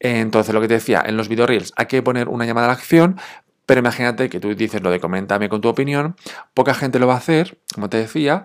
Entonces, 0.01 0.53
lo 0.53 0.61
que 0.61 0.67
te 0.67 0.75
decía, 0.75 1.05
en 1.07 1.17
los 1.17 1.29
video 1.29 1.47
reels 1.47 1.73
hay 1.77 1.87
que 1.87 2.03
poner 2.03 2.29
una 2.29 2.45
llamada 2.45 2.67
a 2.67 2.69
la 2.69 2.75
acción, 2.75 3.21
pero 3.65 3.79
imagínate 3.79 4.29
que 4.29 4.41
tú 4.41 4.55
dices 4.55 4.83
lo 4.83 4.91
de 4.91 4.99
coméntame 4.99 5.49
con 5.49 5.61
tu 5.61 5.69
opinión, 5.69 6.17
poca 6.53 6.75
gente 6.75 6.99
lo 6.99 7.07
va 7.07 7.15
a 7.15 7.19
hacer, 7.19 7.59
como 7.75 7.89
te 7.89 7.99
decía, 7.99 8.45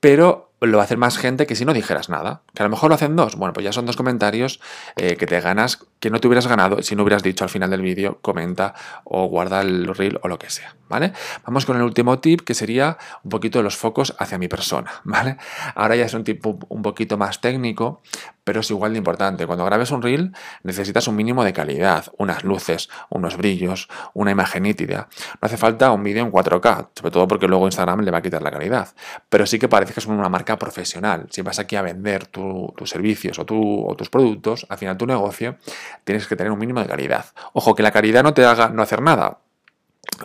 pero 0.00 0.54
lo 0.66 0.78
va 0.78 0.82
a 0.82 0.86
hacer 0.86 0.98
más 0.98 1.18
gente 1.18 1.46
que 1.46 1.56
si 1.56 1.64
no 1.64 1.72
dijeras 1.72 2.08
nada. 2.08 2.42
Que 2.54 2.62
a 2.62 2.66
lo 2.66 2.70
mejor 2.70 2.88
lo 2.88 2.94
hacen 2.94 3.16
dos. 3.16 3.36
Bueno, 3.36 3.52
pues 3.52 3.64
ya 3.64 3.72
son 3.72 3.86
dos 3.86 3.96
comentarios 3.96 4.60
eh, 4.96 5.16
que 5.16 5.26
te 5.26 5.40
ganas, 5.40 5.86
que 6.00 6.10
no 6.10 6.20
te 6.20 6.28
hubieras 6.28 6.46
ganado 6.46 6.82
si 6.82 6.96
no 6.96 7.02
hubieras 7.02 7.22
dicho 7.22 7.44
al 7.44 7.50
final 7.50 7.70
del 7.70 7.82
vídeo, 7.82 8.18
comenta 8.20 8.74
o 9.04 9.26
guarda 9.26 9.60
el 9.60 9.94
reel 9.94 10.18
o 10.22 10.28
lo 10.28 10.38
que 10.38 10.50
sea, 10.50 10.76
¿vale? 10.88 11.12
Vamos 11.44 11.66
con 11.66 11.76
el 11.76 11.82
último 11.82 12.18
tip, 12.18 12.42
que 12.42 12.54
sería 12.54 12.98
un 13.22 13.30
poquito 13.30 13.58
de 13.58 13.64
los 13.64 13.76
focos 13.76 14.14
hacia 14.18 14.38
mi 14.38 14.48
persona, 14.48 14.90
¿vale? 15.04 15.36
Ahora 15.74 15.96
ya 15.96 16.06
es 16.06 16.14
un 16.14 16.24
tip 16.24 16.44
un 16.46 16.82
poquito 16.82 17.18
más 17.18 17.40
técnico, 17.40 18.02
pero 18.44 18.60
es 18.60 18.70
igual 18.70 18.92
de 18.92 18.98
importante. 18.98 19.46
Cuando 19.46 19.64
grabes 19.64 19.90
un 19.90 20.02
reel 20.02 20.32
necesitas 20.62 21.08
un 21.08 21.16
mínimo 21.16 21.44
de 21.44 21.52
calidad, 21.52 22.06
unas 22.18 22.44
luces, 22.44 22.88
unos 23.08 23.36
brillos, 23.36 23.88
una 24.12 24.30
imagen 24.30 24.64
nítida. 24.64 25.08
No 25.40 25.46
hace 25.46 25.56
falta 25.56 25.90
un 25.90 26.02
vídeo 26.02 26.24
en 26.24 26.30
4K, 26.30 26.88
sobre 26.94 27.10
todo 27.10 27.26
porque 27.26 27.48
luego 27.48 27.66
Instagram 27.66 28.00
le 28.00 28.10
va 28.10 28.18
a 28.18 28.22
quitar 28.22 28.42
la 28.42 28.50
calidad. 28.50 28.88
Pero 29.28 29.46
sí 29.46 29.58
que 29.58 29.68
parece 29.68 29.94
que 29.94 30.00
es 30.00 30.06
una 30.06 30.28
marca 30.28 30.58
profesional. 30.58 31.26
Si 31.30 31.42
vas 31.42 31.58
aquí 31.58 31.76
a 31.76 31.82
vender 31.82 32.26
tus 32.26 32.90
servicios 32.90 33.38
o, 33.38 33.44
o 33.48 33.96
tus 33.96 34.10
productos, 34.10 34.66
al 34.68 34.78
final 34.78 34.96
tu 34.96 35.06
negocio, 35.06 35.56
tienes 36.04 36.26
que 36.26 36.36
tener 36.36 36.52
un 36.52 36.58
mínimo 36.58 36.80
de 36.80 36.86
calidad. 36.86 37.26
Ojo, 37.52 37.74
que 37.74 37.82
la 37.82 37.90
calidad 37.90 38.22
no 38.22 38.34
te 38.34 38.44
haga 38.44 38.68
no 38.68 38.82
hacer 38.82 39.00
nada 39.00 39.38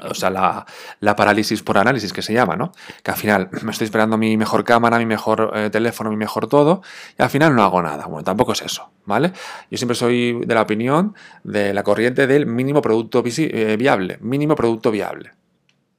o 0.10 0.14
sea, 0.14 0.30
la, 0.30 1.16
parálisis 1.16 1.64
por 1.64 1.78
análisis 1.78 2.14
que 2.14 2.22
se 2.22 2.34
llama, 2.34 2.56
¿no? 2.56 2.72
Que 3.04 3.12
al 3.12 3.18
final 3.18 3.50
me 3.64 3.72
estoy 3.72 3.86
esperando 3.86 4.18
mi 4.18 4.38
mejor 4.38 4.64
cámara, 4.64 4.98
mi 4.98 5.06
mejor 5.06 5.52
eh, 5.56 5.70
teléfono, 5.70 6.10
mi 6.10 6.18
mejor 6.18 6.48
todo, 6.48 6.82
y 7.18 7.22
al 7.22 7.30
final 7.30 7.56
no 7.56 7.64
hago 7.64 7.82
nada. 7.82 8.06
Bueno, 8.06 8.24
tampoco 8.24 8.54
es 8.54 8.62
eso, 8.62 8.92
¿vale? 9.06 9.34
Yo 9.70 9.78
siempre 9.78 9.96
soy 9.96 10.42
de 10.46 10.56
la 10.56 10.62
opinión 10.62 11.16
de 11.44 11.74
la 11.74 11.84
corriente 11.84 12.28
del 12.28 12.46
mínimo 12.46 12.82
producto 12.82 13.24
eh, 13.26 13.76
viable, 13.78 14.18
mínimo 14.22 14.56
producto 14.56 14.92
viable. 14.92 15.32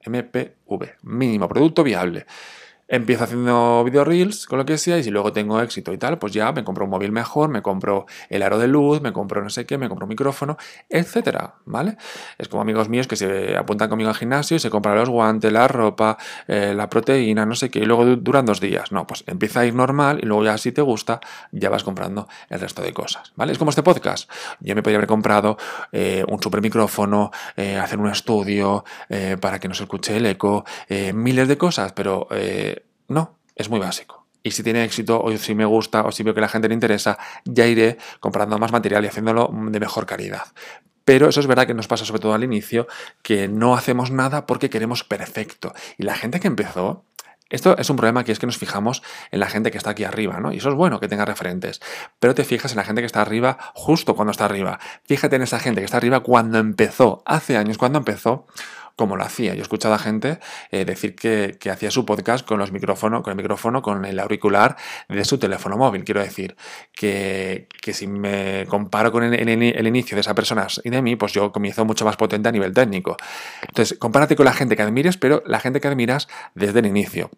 MPV, 0.06 0.96
mínimo 1.02 1.46
producto 1.46 1.84
viable 1.84 2.26
empiezo 2.90 3.22
haciendo 3.22 3.84
video 3.84 4.04
reels 4.04 4.46
con 4.46 4.58
lo 4.58 4.66
que 4.66 4.76
sea 4.76 4.98
y 4.98 5.04
si 5.04 5.10
luego 5.10 5.32
tengo 5.32 5.60
éxito 5.60 5.92
y 5.92 5.98
tal, 5.98 6.18
pues 6.18 6.32
ya 6.32 6.50
me 6.50 6.64
compro 6.64 6.84
un 6.84 6.90
móvil 6.90 7.12
mejor, 7.12 7.48
me 7.48 7.62
compro 7.62 8.06
el 8.28 8.42
aro 8.42 8.58
de 8.58 8.66
luz, 8.66 9.00
me 9.00 9.12
compro 9.12 9.42
no 9.42 9.48
sé 9.48 9.64
qué, 9.64 9.78
me 9.78 9.88
compro 9.88 10.06
un 10.06 10.08
micrófono, 10.08 10.56
etcétera, 10.88 11.54
¿vale? 11.66 11.96
Es 12.36 12.48
como 12.48 12.62
amigos 12.62 12.88
míos 12.88 13.06
que 13.06 13.14
se 13.14 13.56
apuntan 13.56 13.88
conmigo 13.88 14.10
al 14.10 14.16
gimnasio 14.16 14.56
y 14.56 14.60
se 14.60 14.70
compran 14.70 14.96
los 14.96 15.08
guantes, 15.08 15.52
la 15.52 15.68
ropa, 15.68 16.18
eh, 16.48 16.74
la 16.74 16.90
proteína, 16.90 17.46
no 17.46 17.54
sé 17.54 17.70
qué, 17.70 17.78
y 17.78 17.84
luego 17.84 18.04
duran 18.16 18.44
dos 18.44 18.60
días. 18.60 18.90
No, 18.90 19.06
pues 19.06 19.22
empieza 19.28 19.60
a 19.60 19.66
ir 19.66 19.74
normal 19.74 20.18
y 20.20 20.26
luego 20.26 20.44
ya 20.44 20.58
si 20.58 20.72
te 20.72 20.82
gusta, 20.82 21.20
ya 21.52 21.70
vas 21.70 21.84
comprando 21.84 22.28
el 22.48 22.58
resto 22.58 22.82
de 22.82 22.92
cosas, 22.92 23.32
¿vale? 23.36 23.52
Es 23.52 23.58
como 23.58 23.70
este 23.70 23.84
podcast. 23.84 24.28
Yo 24.58 24.74
me 24.74 24.82
podría 24.82 24.98
haber 24.98 25.08
comprado 25.08 25.56
eh, 25.92 26.24
un 26.26 26.42
super 26.42 26.60
micrófono, 26.60 27.30
eh, 27.56 27.76
hacer 27.76 28.00
un 28.00 28.08
estudio 28.10 28.84
para 29.40 29.58
que 29.58 29.68
no 29.68 29.74
se 29.74 29.84
escuche 29.84 30.16
el 30.16 30.26
eco, 30.26 30.64
miles 31.14 31.46
de 31.46 31.58
cosas, 31.58 31.92
pero 31.92 32.28
no, 33.10 33.38
es 33.54 33.68
muy 33.68 33.78
básico. 33.78 34.26
Y 34.42 34.52
si 34.52 34.62
tiene 34.62 34.84
éxito, 34.84 35.20
o 35.20 35.36
si 35.36 35.54
me 35.54 35.66
gusta, 35.66 36.02
o 36.06 36.12
si 36.12 36.22
veo 36.22 36.32
que 36.32 36.40
la 36.40 36.48
gente 36.48 36.68
le 36.68 36.74
interesa, 36.74 37.18
ya 37.44 37.66
iré 37.66 37.98
comprando 38.20 38.58
más 38.58 38.72
material 38.72 39.04
y 39.04 39.08
haciéndolo 39.08 39.50
de 39.52 39.78
mejor 39.78 40.06
calidad. 40.06 40.44
Pero 41.04 41.28
eso 41.28 41.40
es 41.40 41.46
verdad 41.46 41.66
que 41.66 41.74
nos 41.74 41.88
pasa 41.88 42.06
sobre 42.06 42.20
todo 42.20 42.32
al 42.32 42.44
inicio, 42.44 42.86
que 43.22 43.48
no 43.48 43.74
hacemos 43.74 44.10
nada 44.10 44.46
porque 44.46 44.70
queremos 44.70 45.04
perfecto. 45.04 45.74
Y 45.98 46.04
la 46.04 46.14
gente 46.14 46.40
que 46.40 46.46
empezó 46.48 47.04
Esto 47.50 47.76
es 47.76 47.90
un 47.90 47.96
problema 47.96 48.22
que 48.22 48.30
es 48.30 48.38
que 48.38 48.46
nos 48.46 48.58
fijamos 48.58 49.02
en 49.32 49.40
la 49.40 49.48
gente 49.48 49.72
que 49.72 49.78
está 49.78 49.90
aquí 49.90 50.04
arriba, 50.04 50.38
¿no? 50.38 50.52
Y 50.52 50.58
eso 50.58 50.68
es 50.68 50.76
bueno 50.76 51.00
que 51.00 51.08
tenga 51.08 51.24
referentes, 51.24 51.80
pero 52.20 52.32
te 52.32 52.44
fijas 52.44 52.70
en 52.72 52.76
la 52.76 52.84
gente 52.84 53.02
que 53.02 53.06
está 53.06 53.22
arriba 53.22 53.58
justo 53.74 54.14
cuando 54.14 54.30
está 54.30 54.44
arriba. 54.44 54.78
Fíjate 55.04 55.34
en 55.34 55.42
esa 55.42 55.58
gente 55.58 55.80
que 55.80 55.84
está 55.84 55.96
arriba 55.96 56.20
cuando 56.20 56.58
empezó, 56.58 57.22
hace 57.26 57.56
años 57.56 57.76
cuando 57.76 57.98
empezó, 57.98 58.46
como 58.96 59.16
lo 59.16 59.24
hacía. 59.24 59.54
Yo 59.54 59.60
he 59.60 59.62
escuchado 59.62 59.94
a 59.94 59.98
gente 59.98 60.38
eh, 60.70 60.84
decir 60.84 61.14
que, 61.14 61.58
hacía 61.70 61.90
su 61.90 62.04
podcast 62.04 62.46
con 62.46 62.58
los 62.58 62.72
micrófonos, 62.72 63.22
con 63.22 63.32
el 63.32 63.36
micrófono, 63.36 63.82
con 63.82 64.04
el 64.04 64.18
auricular 64.18 64.76
de 65.08 65.24
su 65.24 65.38
teléfono 65.38 65.76
móvil. 65.76 66.04
Quiero 66.04 66.20
decir 66.20 66.56
que, 66.94 67.68
si 67.92 68.06
me 68.06 68.66
comparo 68.68 69.12
con 69.12 69.22
el, 69.22 69.86
inicio 69.86 70.16
de 70.16 70.20
esa 70.20 70.34
persona 70.34 70.66
y 70.84 70.90
de 70.90 71.02
mí, 71.02 71.16
pues 71.16 71.32
yo 71.32 71.52
comienzo 71.52 71.84
mucho 71.84 72.04
más 72.04 72.16
potente 72.16 72.48
a 72.48 72.52
nivel 72.52 72.72
técnico. 72.72 73.16
Entonces, 73.68 73.98
compárate 73.98 74.36
con 74.36 74.44
la 74.46 74.52
gente 74.52 74.76
que 74.76 74.82
admires, 74.82 75.16
pero 75.16 75.42
la 75.46 75.60
gente 75.60 75.80
que 75.80 75.88
admiras 75.88 76.28
desde 76.54 76.80
el 76.80 76.86
inicio. 76.86 77.30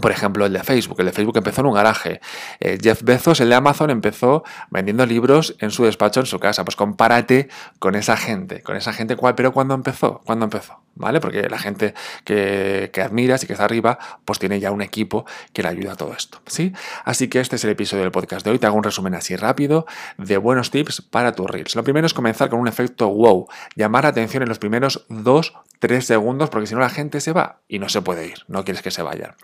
Por 0.00 0.10
ejemplo, 0.10 0.44
el 0.44 0.52
de 0.52 0.62
Facebook. 0.62 1.00
El 1.00 1.06
de 1.06 1.12
Facebook 1.12 1.38
empezó 1.38 1.62
en 1.62 1.68
un 1.68 1.74
garaje. 1.74 2.20
Eh, 2.60 2.78
Jeff 2.82 3.02
Bezos, 3.02 3.40
el 3.40 3.48
de 3.48 3.54
Amazon, 3.54 3.90
empezó 3.90 4.44
vendiendo 4.70 5.06
libros 5.06 5.56
en 5.60 5.70
su 5.70 5.84
despacho, 5.84 6.20
en 6.20 6.26
su 6.26 6.38
casa. 6.38 6.64
Pues 6.64 6.76
compárate 6.76 7.48
con 7.78 7.94
esa 7.94 8.16
gente. 8.16 8.62
Con 8.62 8.76
esa 8.76 8.92
gente, 8.92 9.16
¿cuál? 9.16 9.34
Pero 9.34 9.52
¿cuándo 9.52 9.74
empezó? 9.74 10.20
¿Cuándo 10.24 10.44
empezó? 10.44 10.80
¿Vale? 10.96 11.20
Porque 11.20 11.48
la 11.48 11.58
gente 11.58 11.94
que, 12.24 12.90
que, 12.92 13.02
admiras 13.02 13.44
y 13.44 13.46
que 13.46 13.52
está 13.52 13.64
arriba, 13.64 13.98
pues 14.24 14.38
tiene 14.38 14.60
ya 14.60 14.70
un 14.70 14.82
equipo 14.82 15.24
que 15.52 15.62
le 15.62 15.68
ayuda 15.68 15.92
a 15.92 15.96
todo 15.96 16.12
esto. 16.14 16.40
¿Sí? 16.46 16.72
Así 17.04 17.28
que 17.28 17.40
este 17.40 17.56
es 17.56 17.64
el 17.64 17.70
episodio 17.70 18.02
del 18.02 18.12
podcast 18.12 18.44
de 18.44 18.52
hoy. 18.52 18.58
Te 18.58 18.66
hago 18.66 18.76
un 18.76 18.84
resumen 18.84 19.14
así 19.14 19.36
rápido 19.36 19.86
de 20.18 20.36
buenos 20.36 20.70
tips 20.70 21.02
para 21.02 21.32
tus 21.32 21.48
reels. 21.48 21.76
Lo 21.76 21.84
primero 21.84 22.06
es 22.06 22.14
comenzar 22.14 22.50
con 22.50 22.60
un 22.60 22.68
efecto 22.68 23.08
wow. 23.08 23.46
Llamar 23.76 24.04
la 24.04 24.10
atención 24.10 24.42
en 24.42 24.48
los 24.48 24.58
primeros 24.58 25.06
dos, 25.08 25.54
tres 25.78 26.06
segundos, 26.06 26.50
porque 26.50 26.66
si 26.66 26.74
no 26.74 26.80
la 26.80 26.90
gente 26.90 27.20
se 27.20 27.32
va 27.32 27.60
y 27.68 27.78
no 27.78 27.88
se 27.88 28.02
puede 28.02 28.26
ir. 28.26 28.44
No 28.48 28.64
quieres 28.64 28.82
que 28.82 28.90
se 28.90 29.02
vayan. 29.02 29.34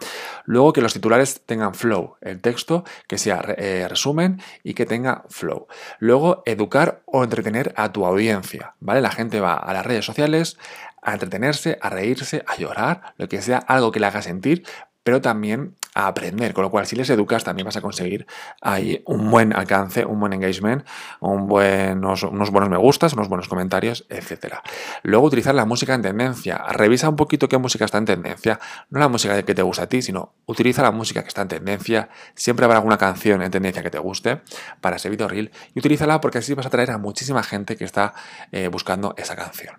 Luego 0.44 0.72
que 0.72 0.80
los 0.80 0.92
titulares 0.92 1.42
tengan 1.46 1.74
flow, 1.74 2.16
el 2.20 2.40
texto 2.40 2.84
que 3.06 3.18
sea 3.18 3.42
eh, 3.56 3.86
resumen 3.88 4.40
y 4.62 4.74
que 4.74 4.86
tenga 4.86 5.24
flow. 5.28 5.66
Luego 5.98 6.42
educar 6.46 7.02
o 7.06 7.24
entretener 7.24 7.72
a 7.76 7.92
tu 7.92 8.04
audiencia, 8.06 8.74
¿vale? 8.80 9.00
La 9.00 9.10
gente 9.10 9.40
va 9.40 9.54
a 9.54 9.72
las 9.72 9.86
redes 9.86 10.04
sociales 10.04 10.58
a 11.02 11.12
entretenerse, 11.12 11.78
a 11.80 11.90
reírse, 11.90 12.44
a 12.46 12.56
llorar, 12.56 13.14
lo 13.16 13.28
que 13.28 13.42
sea, 13.42 13.58
algo 13.58 13.90
que 13.90 14.00
le 14.00 14.06
haga 14.06 14.22
sentir, 14.22 14.64
pero 15.02 15.20
también 15.20 15.76
aprender, 15.94 16.54
con 16.54 16.62
lo 16.64 16.70
cual 16.70 16.86
si 16.86 16.96
les 16.96 17.10
educas 17.10 17.44
también 17.44 17.66
vas 17.66 17.76
a 17.76 17.80
conseguir 17.80 18.26
ahí 18.60 19.02
un 19.06 19.30
buen 19.30 19.54
alcance, 19.54 20.04
un 20.04 20.18
buen 20.20 20.32
engagement, 20.32 20.86
un 21.20 21.42
unos 21.52 22.50
buenos 22.50 22.70
me 22.70 22.76
gustas, 22.76 23.12
unos 23.12 23.28
buenos 23.28 23.48
comentarios, 23.48 24.06
etc. 24.08 24.56
Luego 25.02 25.26
utilizar 25.26 25.54
la 25.54 25.64
música 25.64 25.94
en 25.94 26.02
tendencia, 26.02 26.58
revisa 26.72 27.08
un 27.08 27.16
poquito 27.16 27.48
qué 27.48 27.58
música 27.58 27.84
está 27.84 27.98
en 27.98 28.06
tendencia, 28.06 28.58
no 28.90 29.00
la 29.00 29.08
música 29.08 29.42
que 29.42 29.54
te 29.54 29.62
gusta 29.62 29.84
a 29.84 29.86
ti, 29.88 30.02
sino 30.02 30.34
utiliza 30.46 30.82
la 30.82 30.90
música 30.90 31.22
que 31.22 31.28
está 31.28 31.42
en 31.42 31.48
tendencia, 31.48 32.08
siempre 32.34 32.64
habrá 32.64 32.78
alguna 32.78 32.98
canción 32.98 33.42
en 33.42 33.50
tendencia 33.50 33.82
que 33.82 33.90
te 33.90 33.98
guste 33.98 34.40
para 34.80 34.96
ese 34.96 35.10
video 35.10 35.28
reel 35.28 35.50
y 35.74 35.78
utilízala 35.78 36.20
porque 36.20 36.38
así 36.38 36.54
vas 36.54 36.66
a 36.66 36.68
atraer 36.68 36.90
a 36.92 36.98
muchísima 36.98 37.42
gente 37.42 37.76
que 37.76 37.84
está 37.84 38.14
eh, 38.50 38.68
buscando 38.68 39.14
esa 39.18 39.36
canción. 39.36 39.76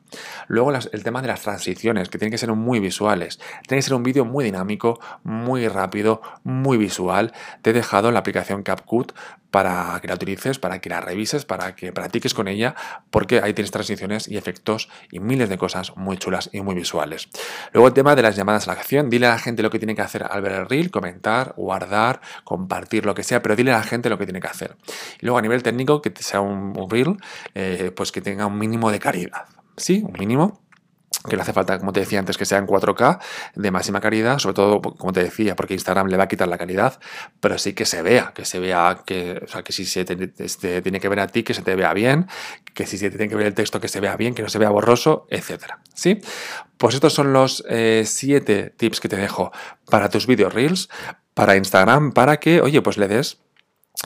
Luego 0.47 0.71
el 0.73 1.03
tema 1.03 1.21
de 1.21 1.27
las 1.27 1.41
transiciones, 1.41 2.09
que 2.09 2.17
tienen 2.17 2.31
que 2.31 2.37
ser 2.37 2.51
muy 2.53 2.79
visuales, 2.79 3.39
tiene 3.67 3.79
que 3.79 3.81
ser 3.81 3.93
un 3.93 4.03
vídeo 4.03 4.25
muy 4.25 4.45
dinámico, 4.45 4.99
muy 5.23 5.67
rápido, 5.67 6.02
muy 6.43 6.77
visual. 6.77 7.33
Te 7.61 7.71
he 7.71 7.73
dejado 7.73 8.11
la 8.11 8.19
aplicación 8.19 8.63
CapCut 8.63 9.13
para 9.53 9.99
que 10.01 10.07
la 10.07 10.15
utilices, 10.15 10.57
para 10.57 10.81
que 10.81 10.89
la 10.89 10.99
revises, 10.99 11.45
para 11.45 11.75
que 11.75 11.93
practiques 11.93 12.33
con 12.33 12.47
ella, 12.47 12.73
porque 13.11 13.39
ahí 13.39 13.53
tienes 13.53 13.69
transiciones 13.69 14.27
y 14.27 14.35
efectos 14.35 14.89
y 15.11 15.19
miles 15.19 15.47
de 15.47 15.59
cosas 15.59 15.95
muy 15.95 16.17
chulas 16.17 16.49
y 16.51 16.61
muy 16.61 16.73
visuales. 16.73 17.29
Luego 17.71 17.87
el 17.87 17.93
tema 17.93 18.15
de 18.15 18.23
las 18.23 18.35
llamadas 18.35 18.67
a 18.67 18.73
la 18.73 18.79
acción, 18.79 19.11
dile 19.11 19.27
a 19.27 19.29
la 19.29 19.37
gente 19.37 19.61
lo 19.61 19.69
que 19.69 19.77
tiene 19.77 19.93
que 19.93 20.01
hacer 20.01 20.23
al 20.23 20.41
ver 20.41 20.53
el 20.53 20.67
reel, 20.67 20.89
comentar, 20.89 21.53
guardar, 21.55 22.19
compartir, 22.43 23.05
lo 23.05 23.13
que 23.13 23.21
sea, 23.21 23.43
pero 23.43 23.55
dile 23.55 23.71
a 23.71 23.77
la 23.77 23.83
gente 23.83 24.09
lo 24.09 24.17
que 24.17 24.25
tiene 24.25 24.39
que 24.39 24.47
hacer. 24.47 24.75
Y 25.21 25.27
luego 25.27 25.37
a 25.37 25.41
nivel 25.43 25.61
técnico, 25.61 26.01
que 26.01 26.11
sea 26.17 26.41
un, 26.41 26.73
reel, 26.89 27.17
eh, 27.53 27.91
pues 27.95 28.11
que 28.11 28.21
tenga 28.21 28.47
un 28.47 28.57
mínimo 28.57 28.89
de 28.89 28.99
calidad. 28.99 29.45
¿Sí? 29.77 30.03
Un 30.03 30.13
mínimo 30.17 30.62
que 31.27 31.35
le 31.35 31.41
hace 31.41 31.53
falta, 31.53 31.79
como 31.79 31.93
te 31.93 32.01
decía 32.01 32.19
antes, 32.19 32.37
que 32.37 32.45
sea 32.45 32.57
en 32.57 32.67
4K 32.67 33.19
de 33.55 33.71
máxima 33.71 34.01
calidad, 34.01 34.39
sobre 34.39 34.55
todo, 34.55 34.81
como 34.81 35.13
te 35.13 35.23
decía, 35.23 35.55
porque 35.55 35.73
Instagram 35.73 36.07
le 36.07 36.17
va 36.17 36.25
a 36.25 36.27
quitar 36.27 36.47
la 36.47 36.57
calidad, 36.57 36.99
pero 37.39 37.57
sí 37.57 37.73
que 37.73 37.85
se 37.85 38.01
vea, 38.01 38.33
que 38.33 38.45
se 38.45 38.59
vea, 38.59 39.03
que, 39.05 39.41
o 39.43 39.47
sea, 39.47 39.63
que 39.63 39.71
si 39.71 39.85
se 39.85 40.05
te, 40.05 40.33
este, 40.43 40.81
tiene 40.81 40.99
que 40.99 41.09
ver 41.09 41.19
a 41.21 41.27
ti, 41.27 41.43
que 41.43 41.53
se 41.53 41.61
te 41.61 41.75
vea 41.75 41.93
bien, 41.93 42.27
que 42.73 42.85
si 42.85 42.97
se 42.97 43.09
tiene 43.09 43.29
que 43.29 43.35
ver 43.35 43.47
el 43.47 43.53
texto, 43.53 43.79
que 43.79 43.87
se 43.87 43.99
vea 43.99 44.17
bien, 44.17 44.35
que 44.35 44.43
no 44.43 44.49
se 44.49 44.59
vea 44.59 44.69
borroso, 44.69 45.27
etcétera. 45.29 45.79
¿Sí? 45.93 46.19
Pues 46.77 46.95
estos 46.95 47.13
son 47.13 47.31
los 47.31 47.63
eh, 47.69 48.03
siete 48.05 48.73
tips 48.75 48.99
que 48.99 49.07
te 49.07 49.15
dejo 49.15 49.51
para 49.89 50.09
tus 50.09 50.27
videos 50.27 50.53
reels, 50.53 50.89
para 51.33 51.55
Instagram, 51.55 52.11
para 52.11 52.37
que, 52.37 52.61
oye, 52.61 52.81
pues 52.81 52.97
le 52.97 53.07
des 53.07 53.42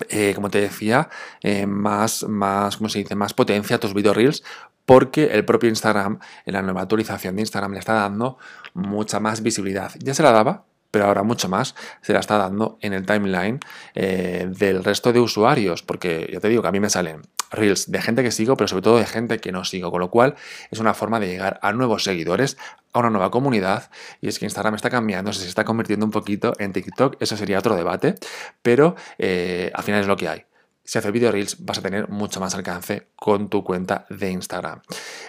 eh, 0.10 0.34
como 0.36 0.50
te 0.50 0.62
decía, 0.62 1.10
eh, 1.42 1.66
más, 1.66 2.24
más, 2.24 2.78
¿cómo 2.78 2.90
se 2.90 3.00
dice? 3.00 3.16
más 3.16 3.34
potencia 3.34 3.78
a 3.78 3.80
tus 3.80 3.94
video 3.94 4.14
reels 4.14 4.44
porque 4.86 5.26
el 5.34 5.44
propio 5.44 5.68
Instagram, 5.68 6.20
en 6.46 6.54
la 6.54 6.62
nueva 6.62 6.82
actualización 6.82 7.36
de 7.36 7.42
Instagram, 7.42 7.74
le 7.74 7.80
está 7.80 7.94
dando 7.94 8.38
mucha 8.74 9.20
más 9.20 9.44
visibilidad. 9.44 9.92
Ya 10.00 10.14
se 10.14 10.24
la 10.24 10.32
daba, 10.32 10.64
pero 10.92 11.06
ahora 11.06 11.24
mucho 11.24 11.50
más 11.50 11.76
se 12.02 12.14
la 12.14 12.20
está 12.20 12.38
dando 12.38 12.78
en 12.82 12.94
el 12.94 13.06
timeline 13.06 13.60
eh, 13.96 14.48
del 14.50 14.86
resto 14.86 15.12
de 15.12 15.20
usuarios, 15.20 15.84
porque 15.84 16.30
ya 16.32 16.40
te 16.40 16.48
digo 16.48 16.62
que 16.62 16.70
a 16.70 16.72
mí 16.72 16.80
me 16.80 16.90
salen 16.90 17.22
reels 17.52 17.92
de 17.92 18.02
gente 18.02 18.24
que 18.24 18.32
sigo, 18.32 18.56
pero 18.56 18.70
sobre 18.70 18.82
todo 18.82 18.98
de 18.98 19.06
gente 19.06 19.40
que 19.40 19.52
no 19.52 19.66
sigo, 19.66 19.92
con 19.92 20.00
lo 20.00 20.10
cual 20.10 20.36
es 20.72 20.80
una 20.80 20.94
forma 20.94 21.20
de 21.20 21.28
llegar 21.28 21.60
a 21.62 21.74
nuevos 21.74 22.06
seguidores, 22.06 22.58
a 22.98 23.02
una 23.02 23.10
nueva 23.10 23.32
comunidad, 23.32 23.90
y 24.22 24.28
es 24.28 24.40
que 24.40 24.46
Instagram 24.46 24.76
está 24.76 24.90
cambiando, 24.90 25.34
se 25.34 25.48
está 25.48 25.64
convirtiendo 25.64 26.06
un 26.06 26.12
poquito 26.12 26.54
en 26.60 26.74
TikTok, 26.74 27.18
eso 27.20 27.38
sería 27.38 27.60
otro 27.60 27.76
debate, 27.76 28.16
pero 28.62 28.96
eh, 29.18 29.72
al 29.74 29.84
final 29.84 30.02
es 30.02 30.08
lo 30.08 30.18
que 30.18 30.28
hay 30.28 30.46
si 30.88 30.98
haces 30.98 31.12
video 31.12 31.34
reels 31.34 31.58
vas 31.66 31.80
a 31.80 31.82
tener 31.82 32.08
mucho 32.08 32.40
más 32.40 32.56
alcance 32.56 33.10
con 33.18 33.50
tu 33.50 33.62
cuenta 33.62 34.06
de 34.10 34.32
Instagram. 34.32 34.82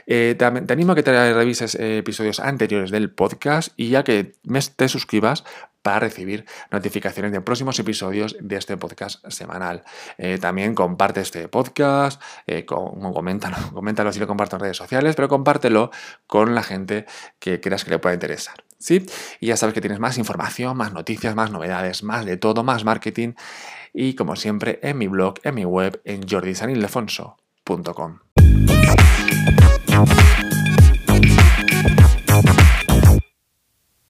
Eh, 0.07 0.37
te, 0.39 0.45
animo 0.45 0.93
a 0.93 0.95
que 0.95 1.03
te 1.03 1.35
revises 1.35 1.75
eh, 1.75 1.99
episodios 1.99 2.39
anteriores 2.39 2.93
del 2.93 3.11
podcast 3.11 3.73
y 3.77 3.89
ya 3.89 4.05
que 4.05 4.35
te 4.77 4.89
suscribas 4.89 5.43
para 5.83 5.99
recibir 5.99 6.45
notificaciones 6.71 7.33
de 7.33 7.41
próximos 7.41 7.77
episodios 7.81 8.37
de 8.41 8.57
este 8.57 8.77
podcast 8.77 9.27
semanal. 9.31 9.83
Eh, 10.17 10.39
también 10.41 10.77
comparte 10.77 11.23
este 11.23 11.49
podcast, 11.49 12.23
coméntalo, 12.67 13.57
coméntalo 13.75 14.13
si 14.13 14.21
lo 14.21 14.29
comparto 14.29 14.57
en 14.57 14.63
redes 14.63 14.77
sociales, 14.77 15.17
pero 15.17 15.29
compártelo 15.29 15.91
con 16.29 16.55
la 16.55 16.63
gente 16.63 17.05
que 17.41 17.61
creas 17.61 17.85
que 17.85 17.91
le 17.91 17.99
pueda 17.99 18.15
interesar. 18.15 18.63
¿Sí? 18.79 19.05
Y 19.41 19.49
ya 19.49 19.57
sabes 19.57 19.75
que 19.75 19.81
tienes 19.81 19.99
más 19.99 20.19
información, 20.19 20.77
más 20.77 20.93
noticias, 20.93 21.35
más 21.35 21.51
novedades, 21.51 22.05
más 22.05 22.25
de 22.25 22.37
todo, 22.37 22.63
más 22.63 22.85
marketing 22.85 23.33
y 23.93 24.15
como 24.15 24.37
siempre 24.37 24.79
en 24.83 24.99
mi 24.99 25.09
blog, 25.09 25.35
en 25.45 25.55
mi 25.55 25.65
web, 25.65 26.01
en 26.05 26.29
jordisanildefonso.com. 26.29 28.19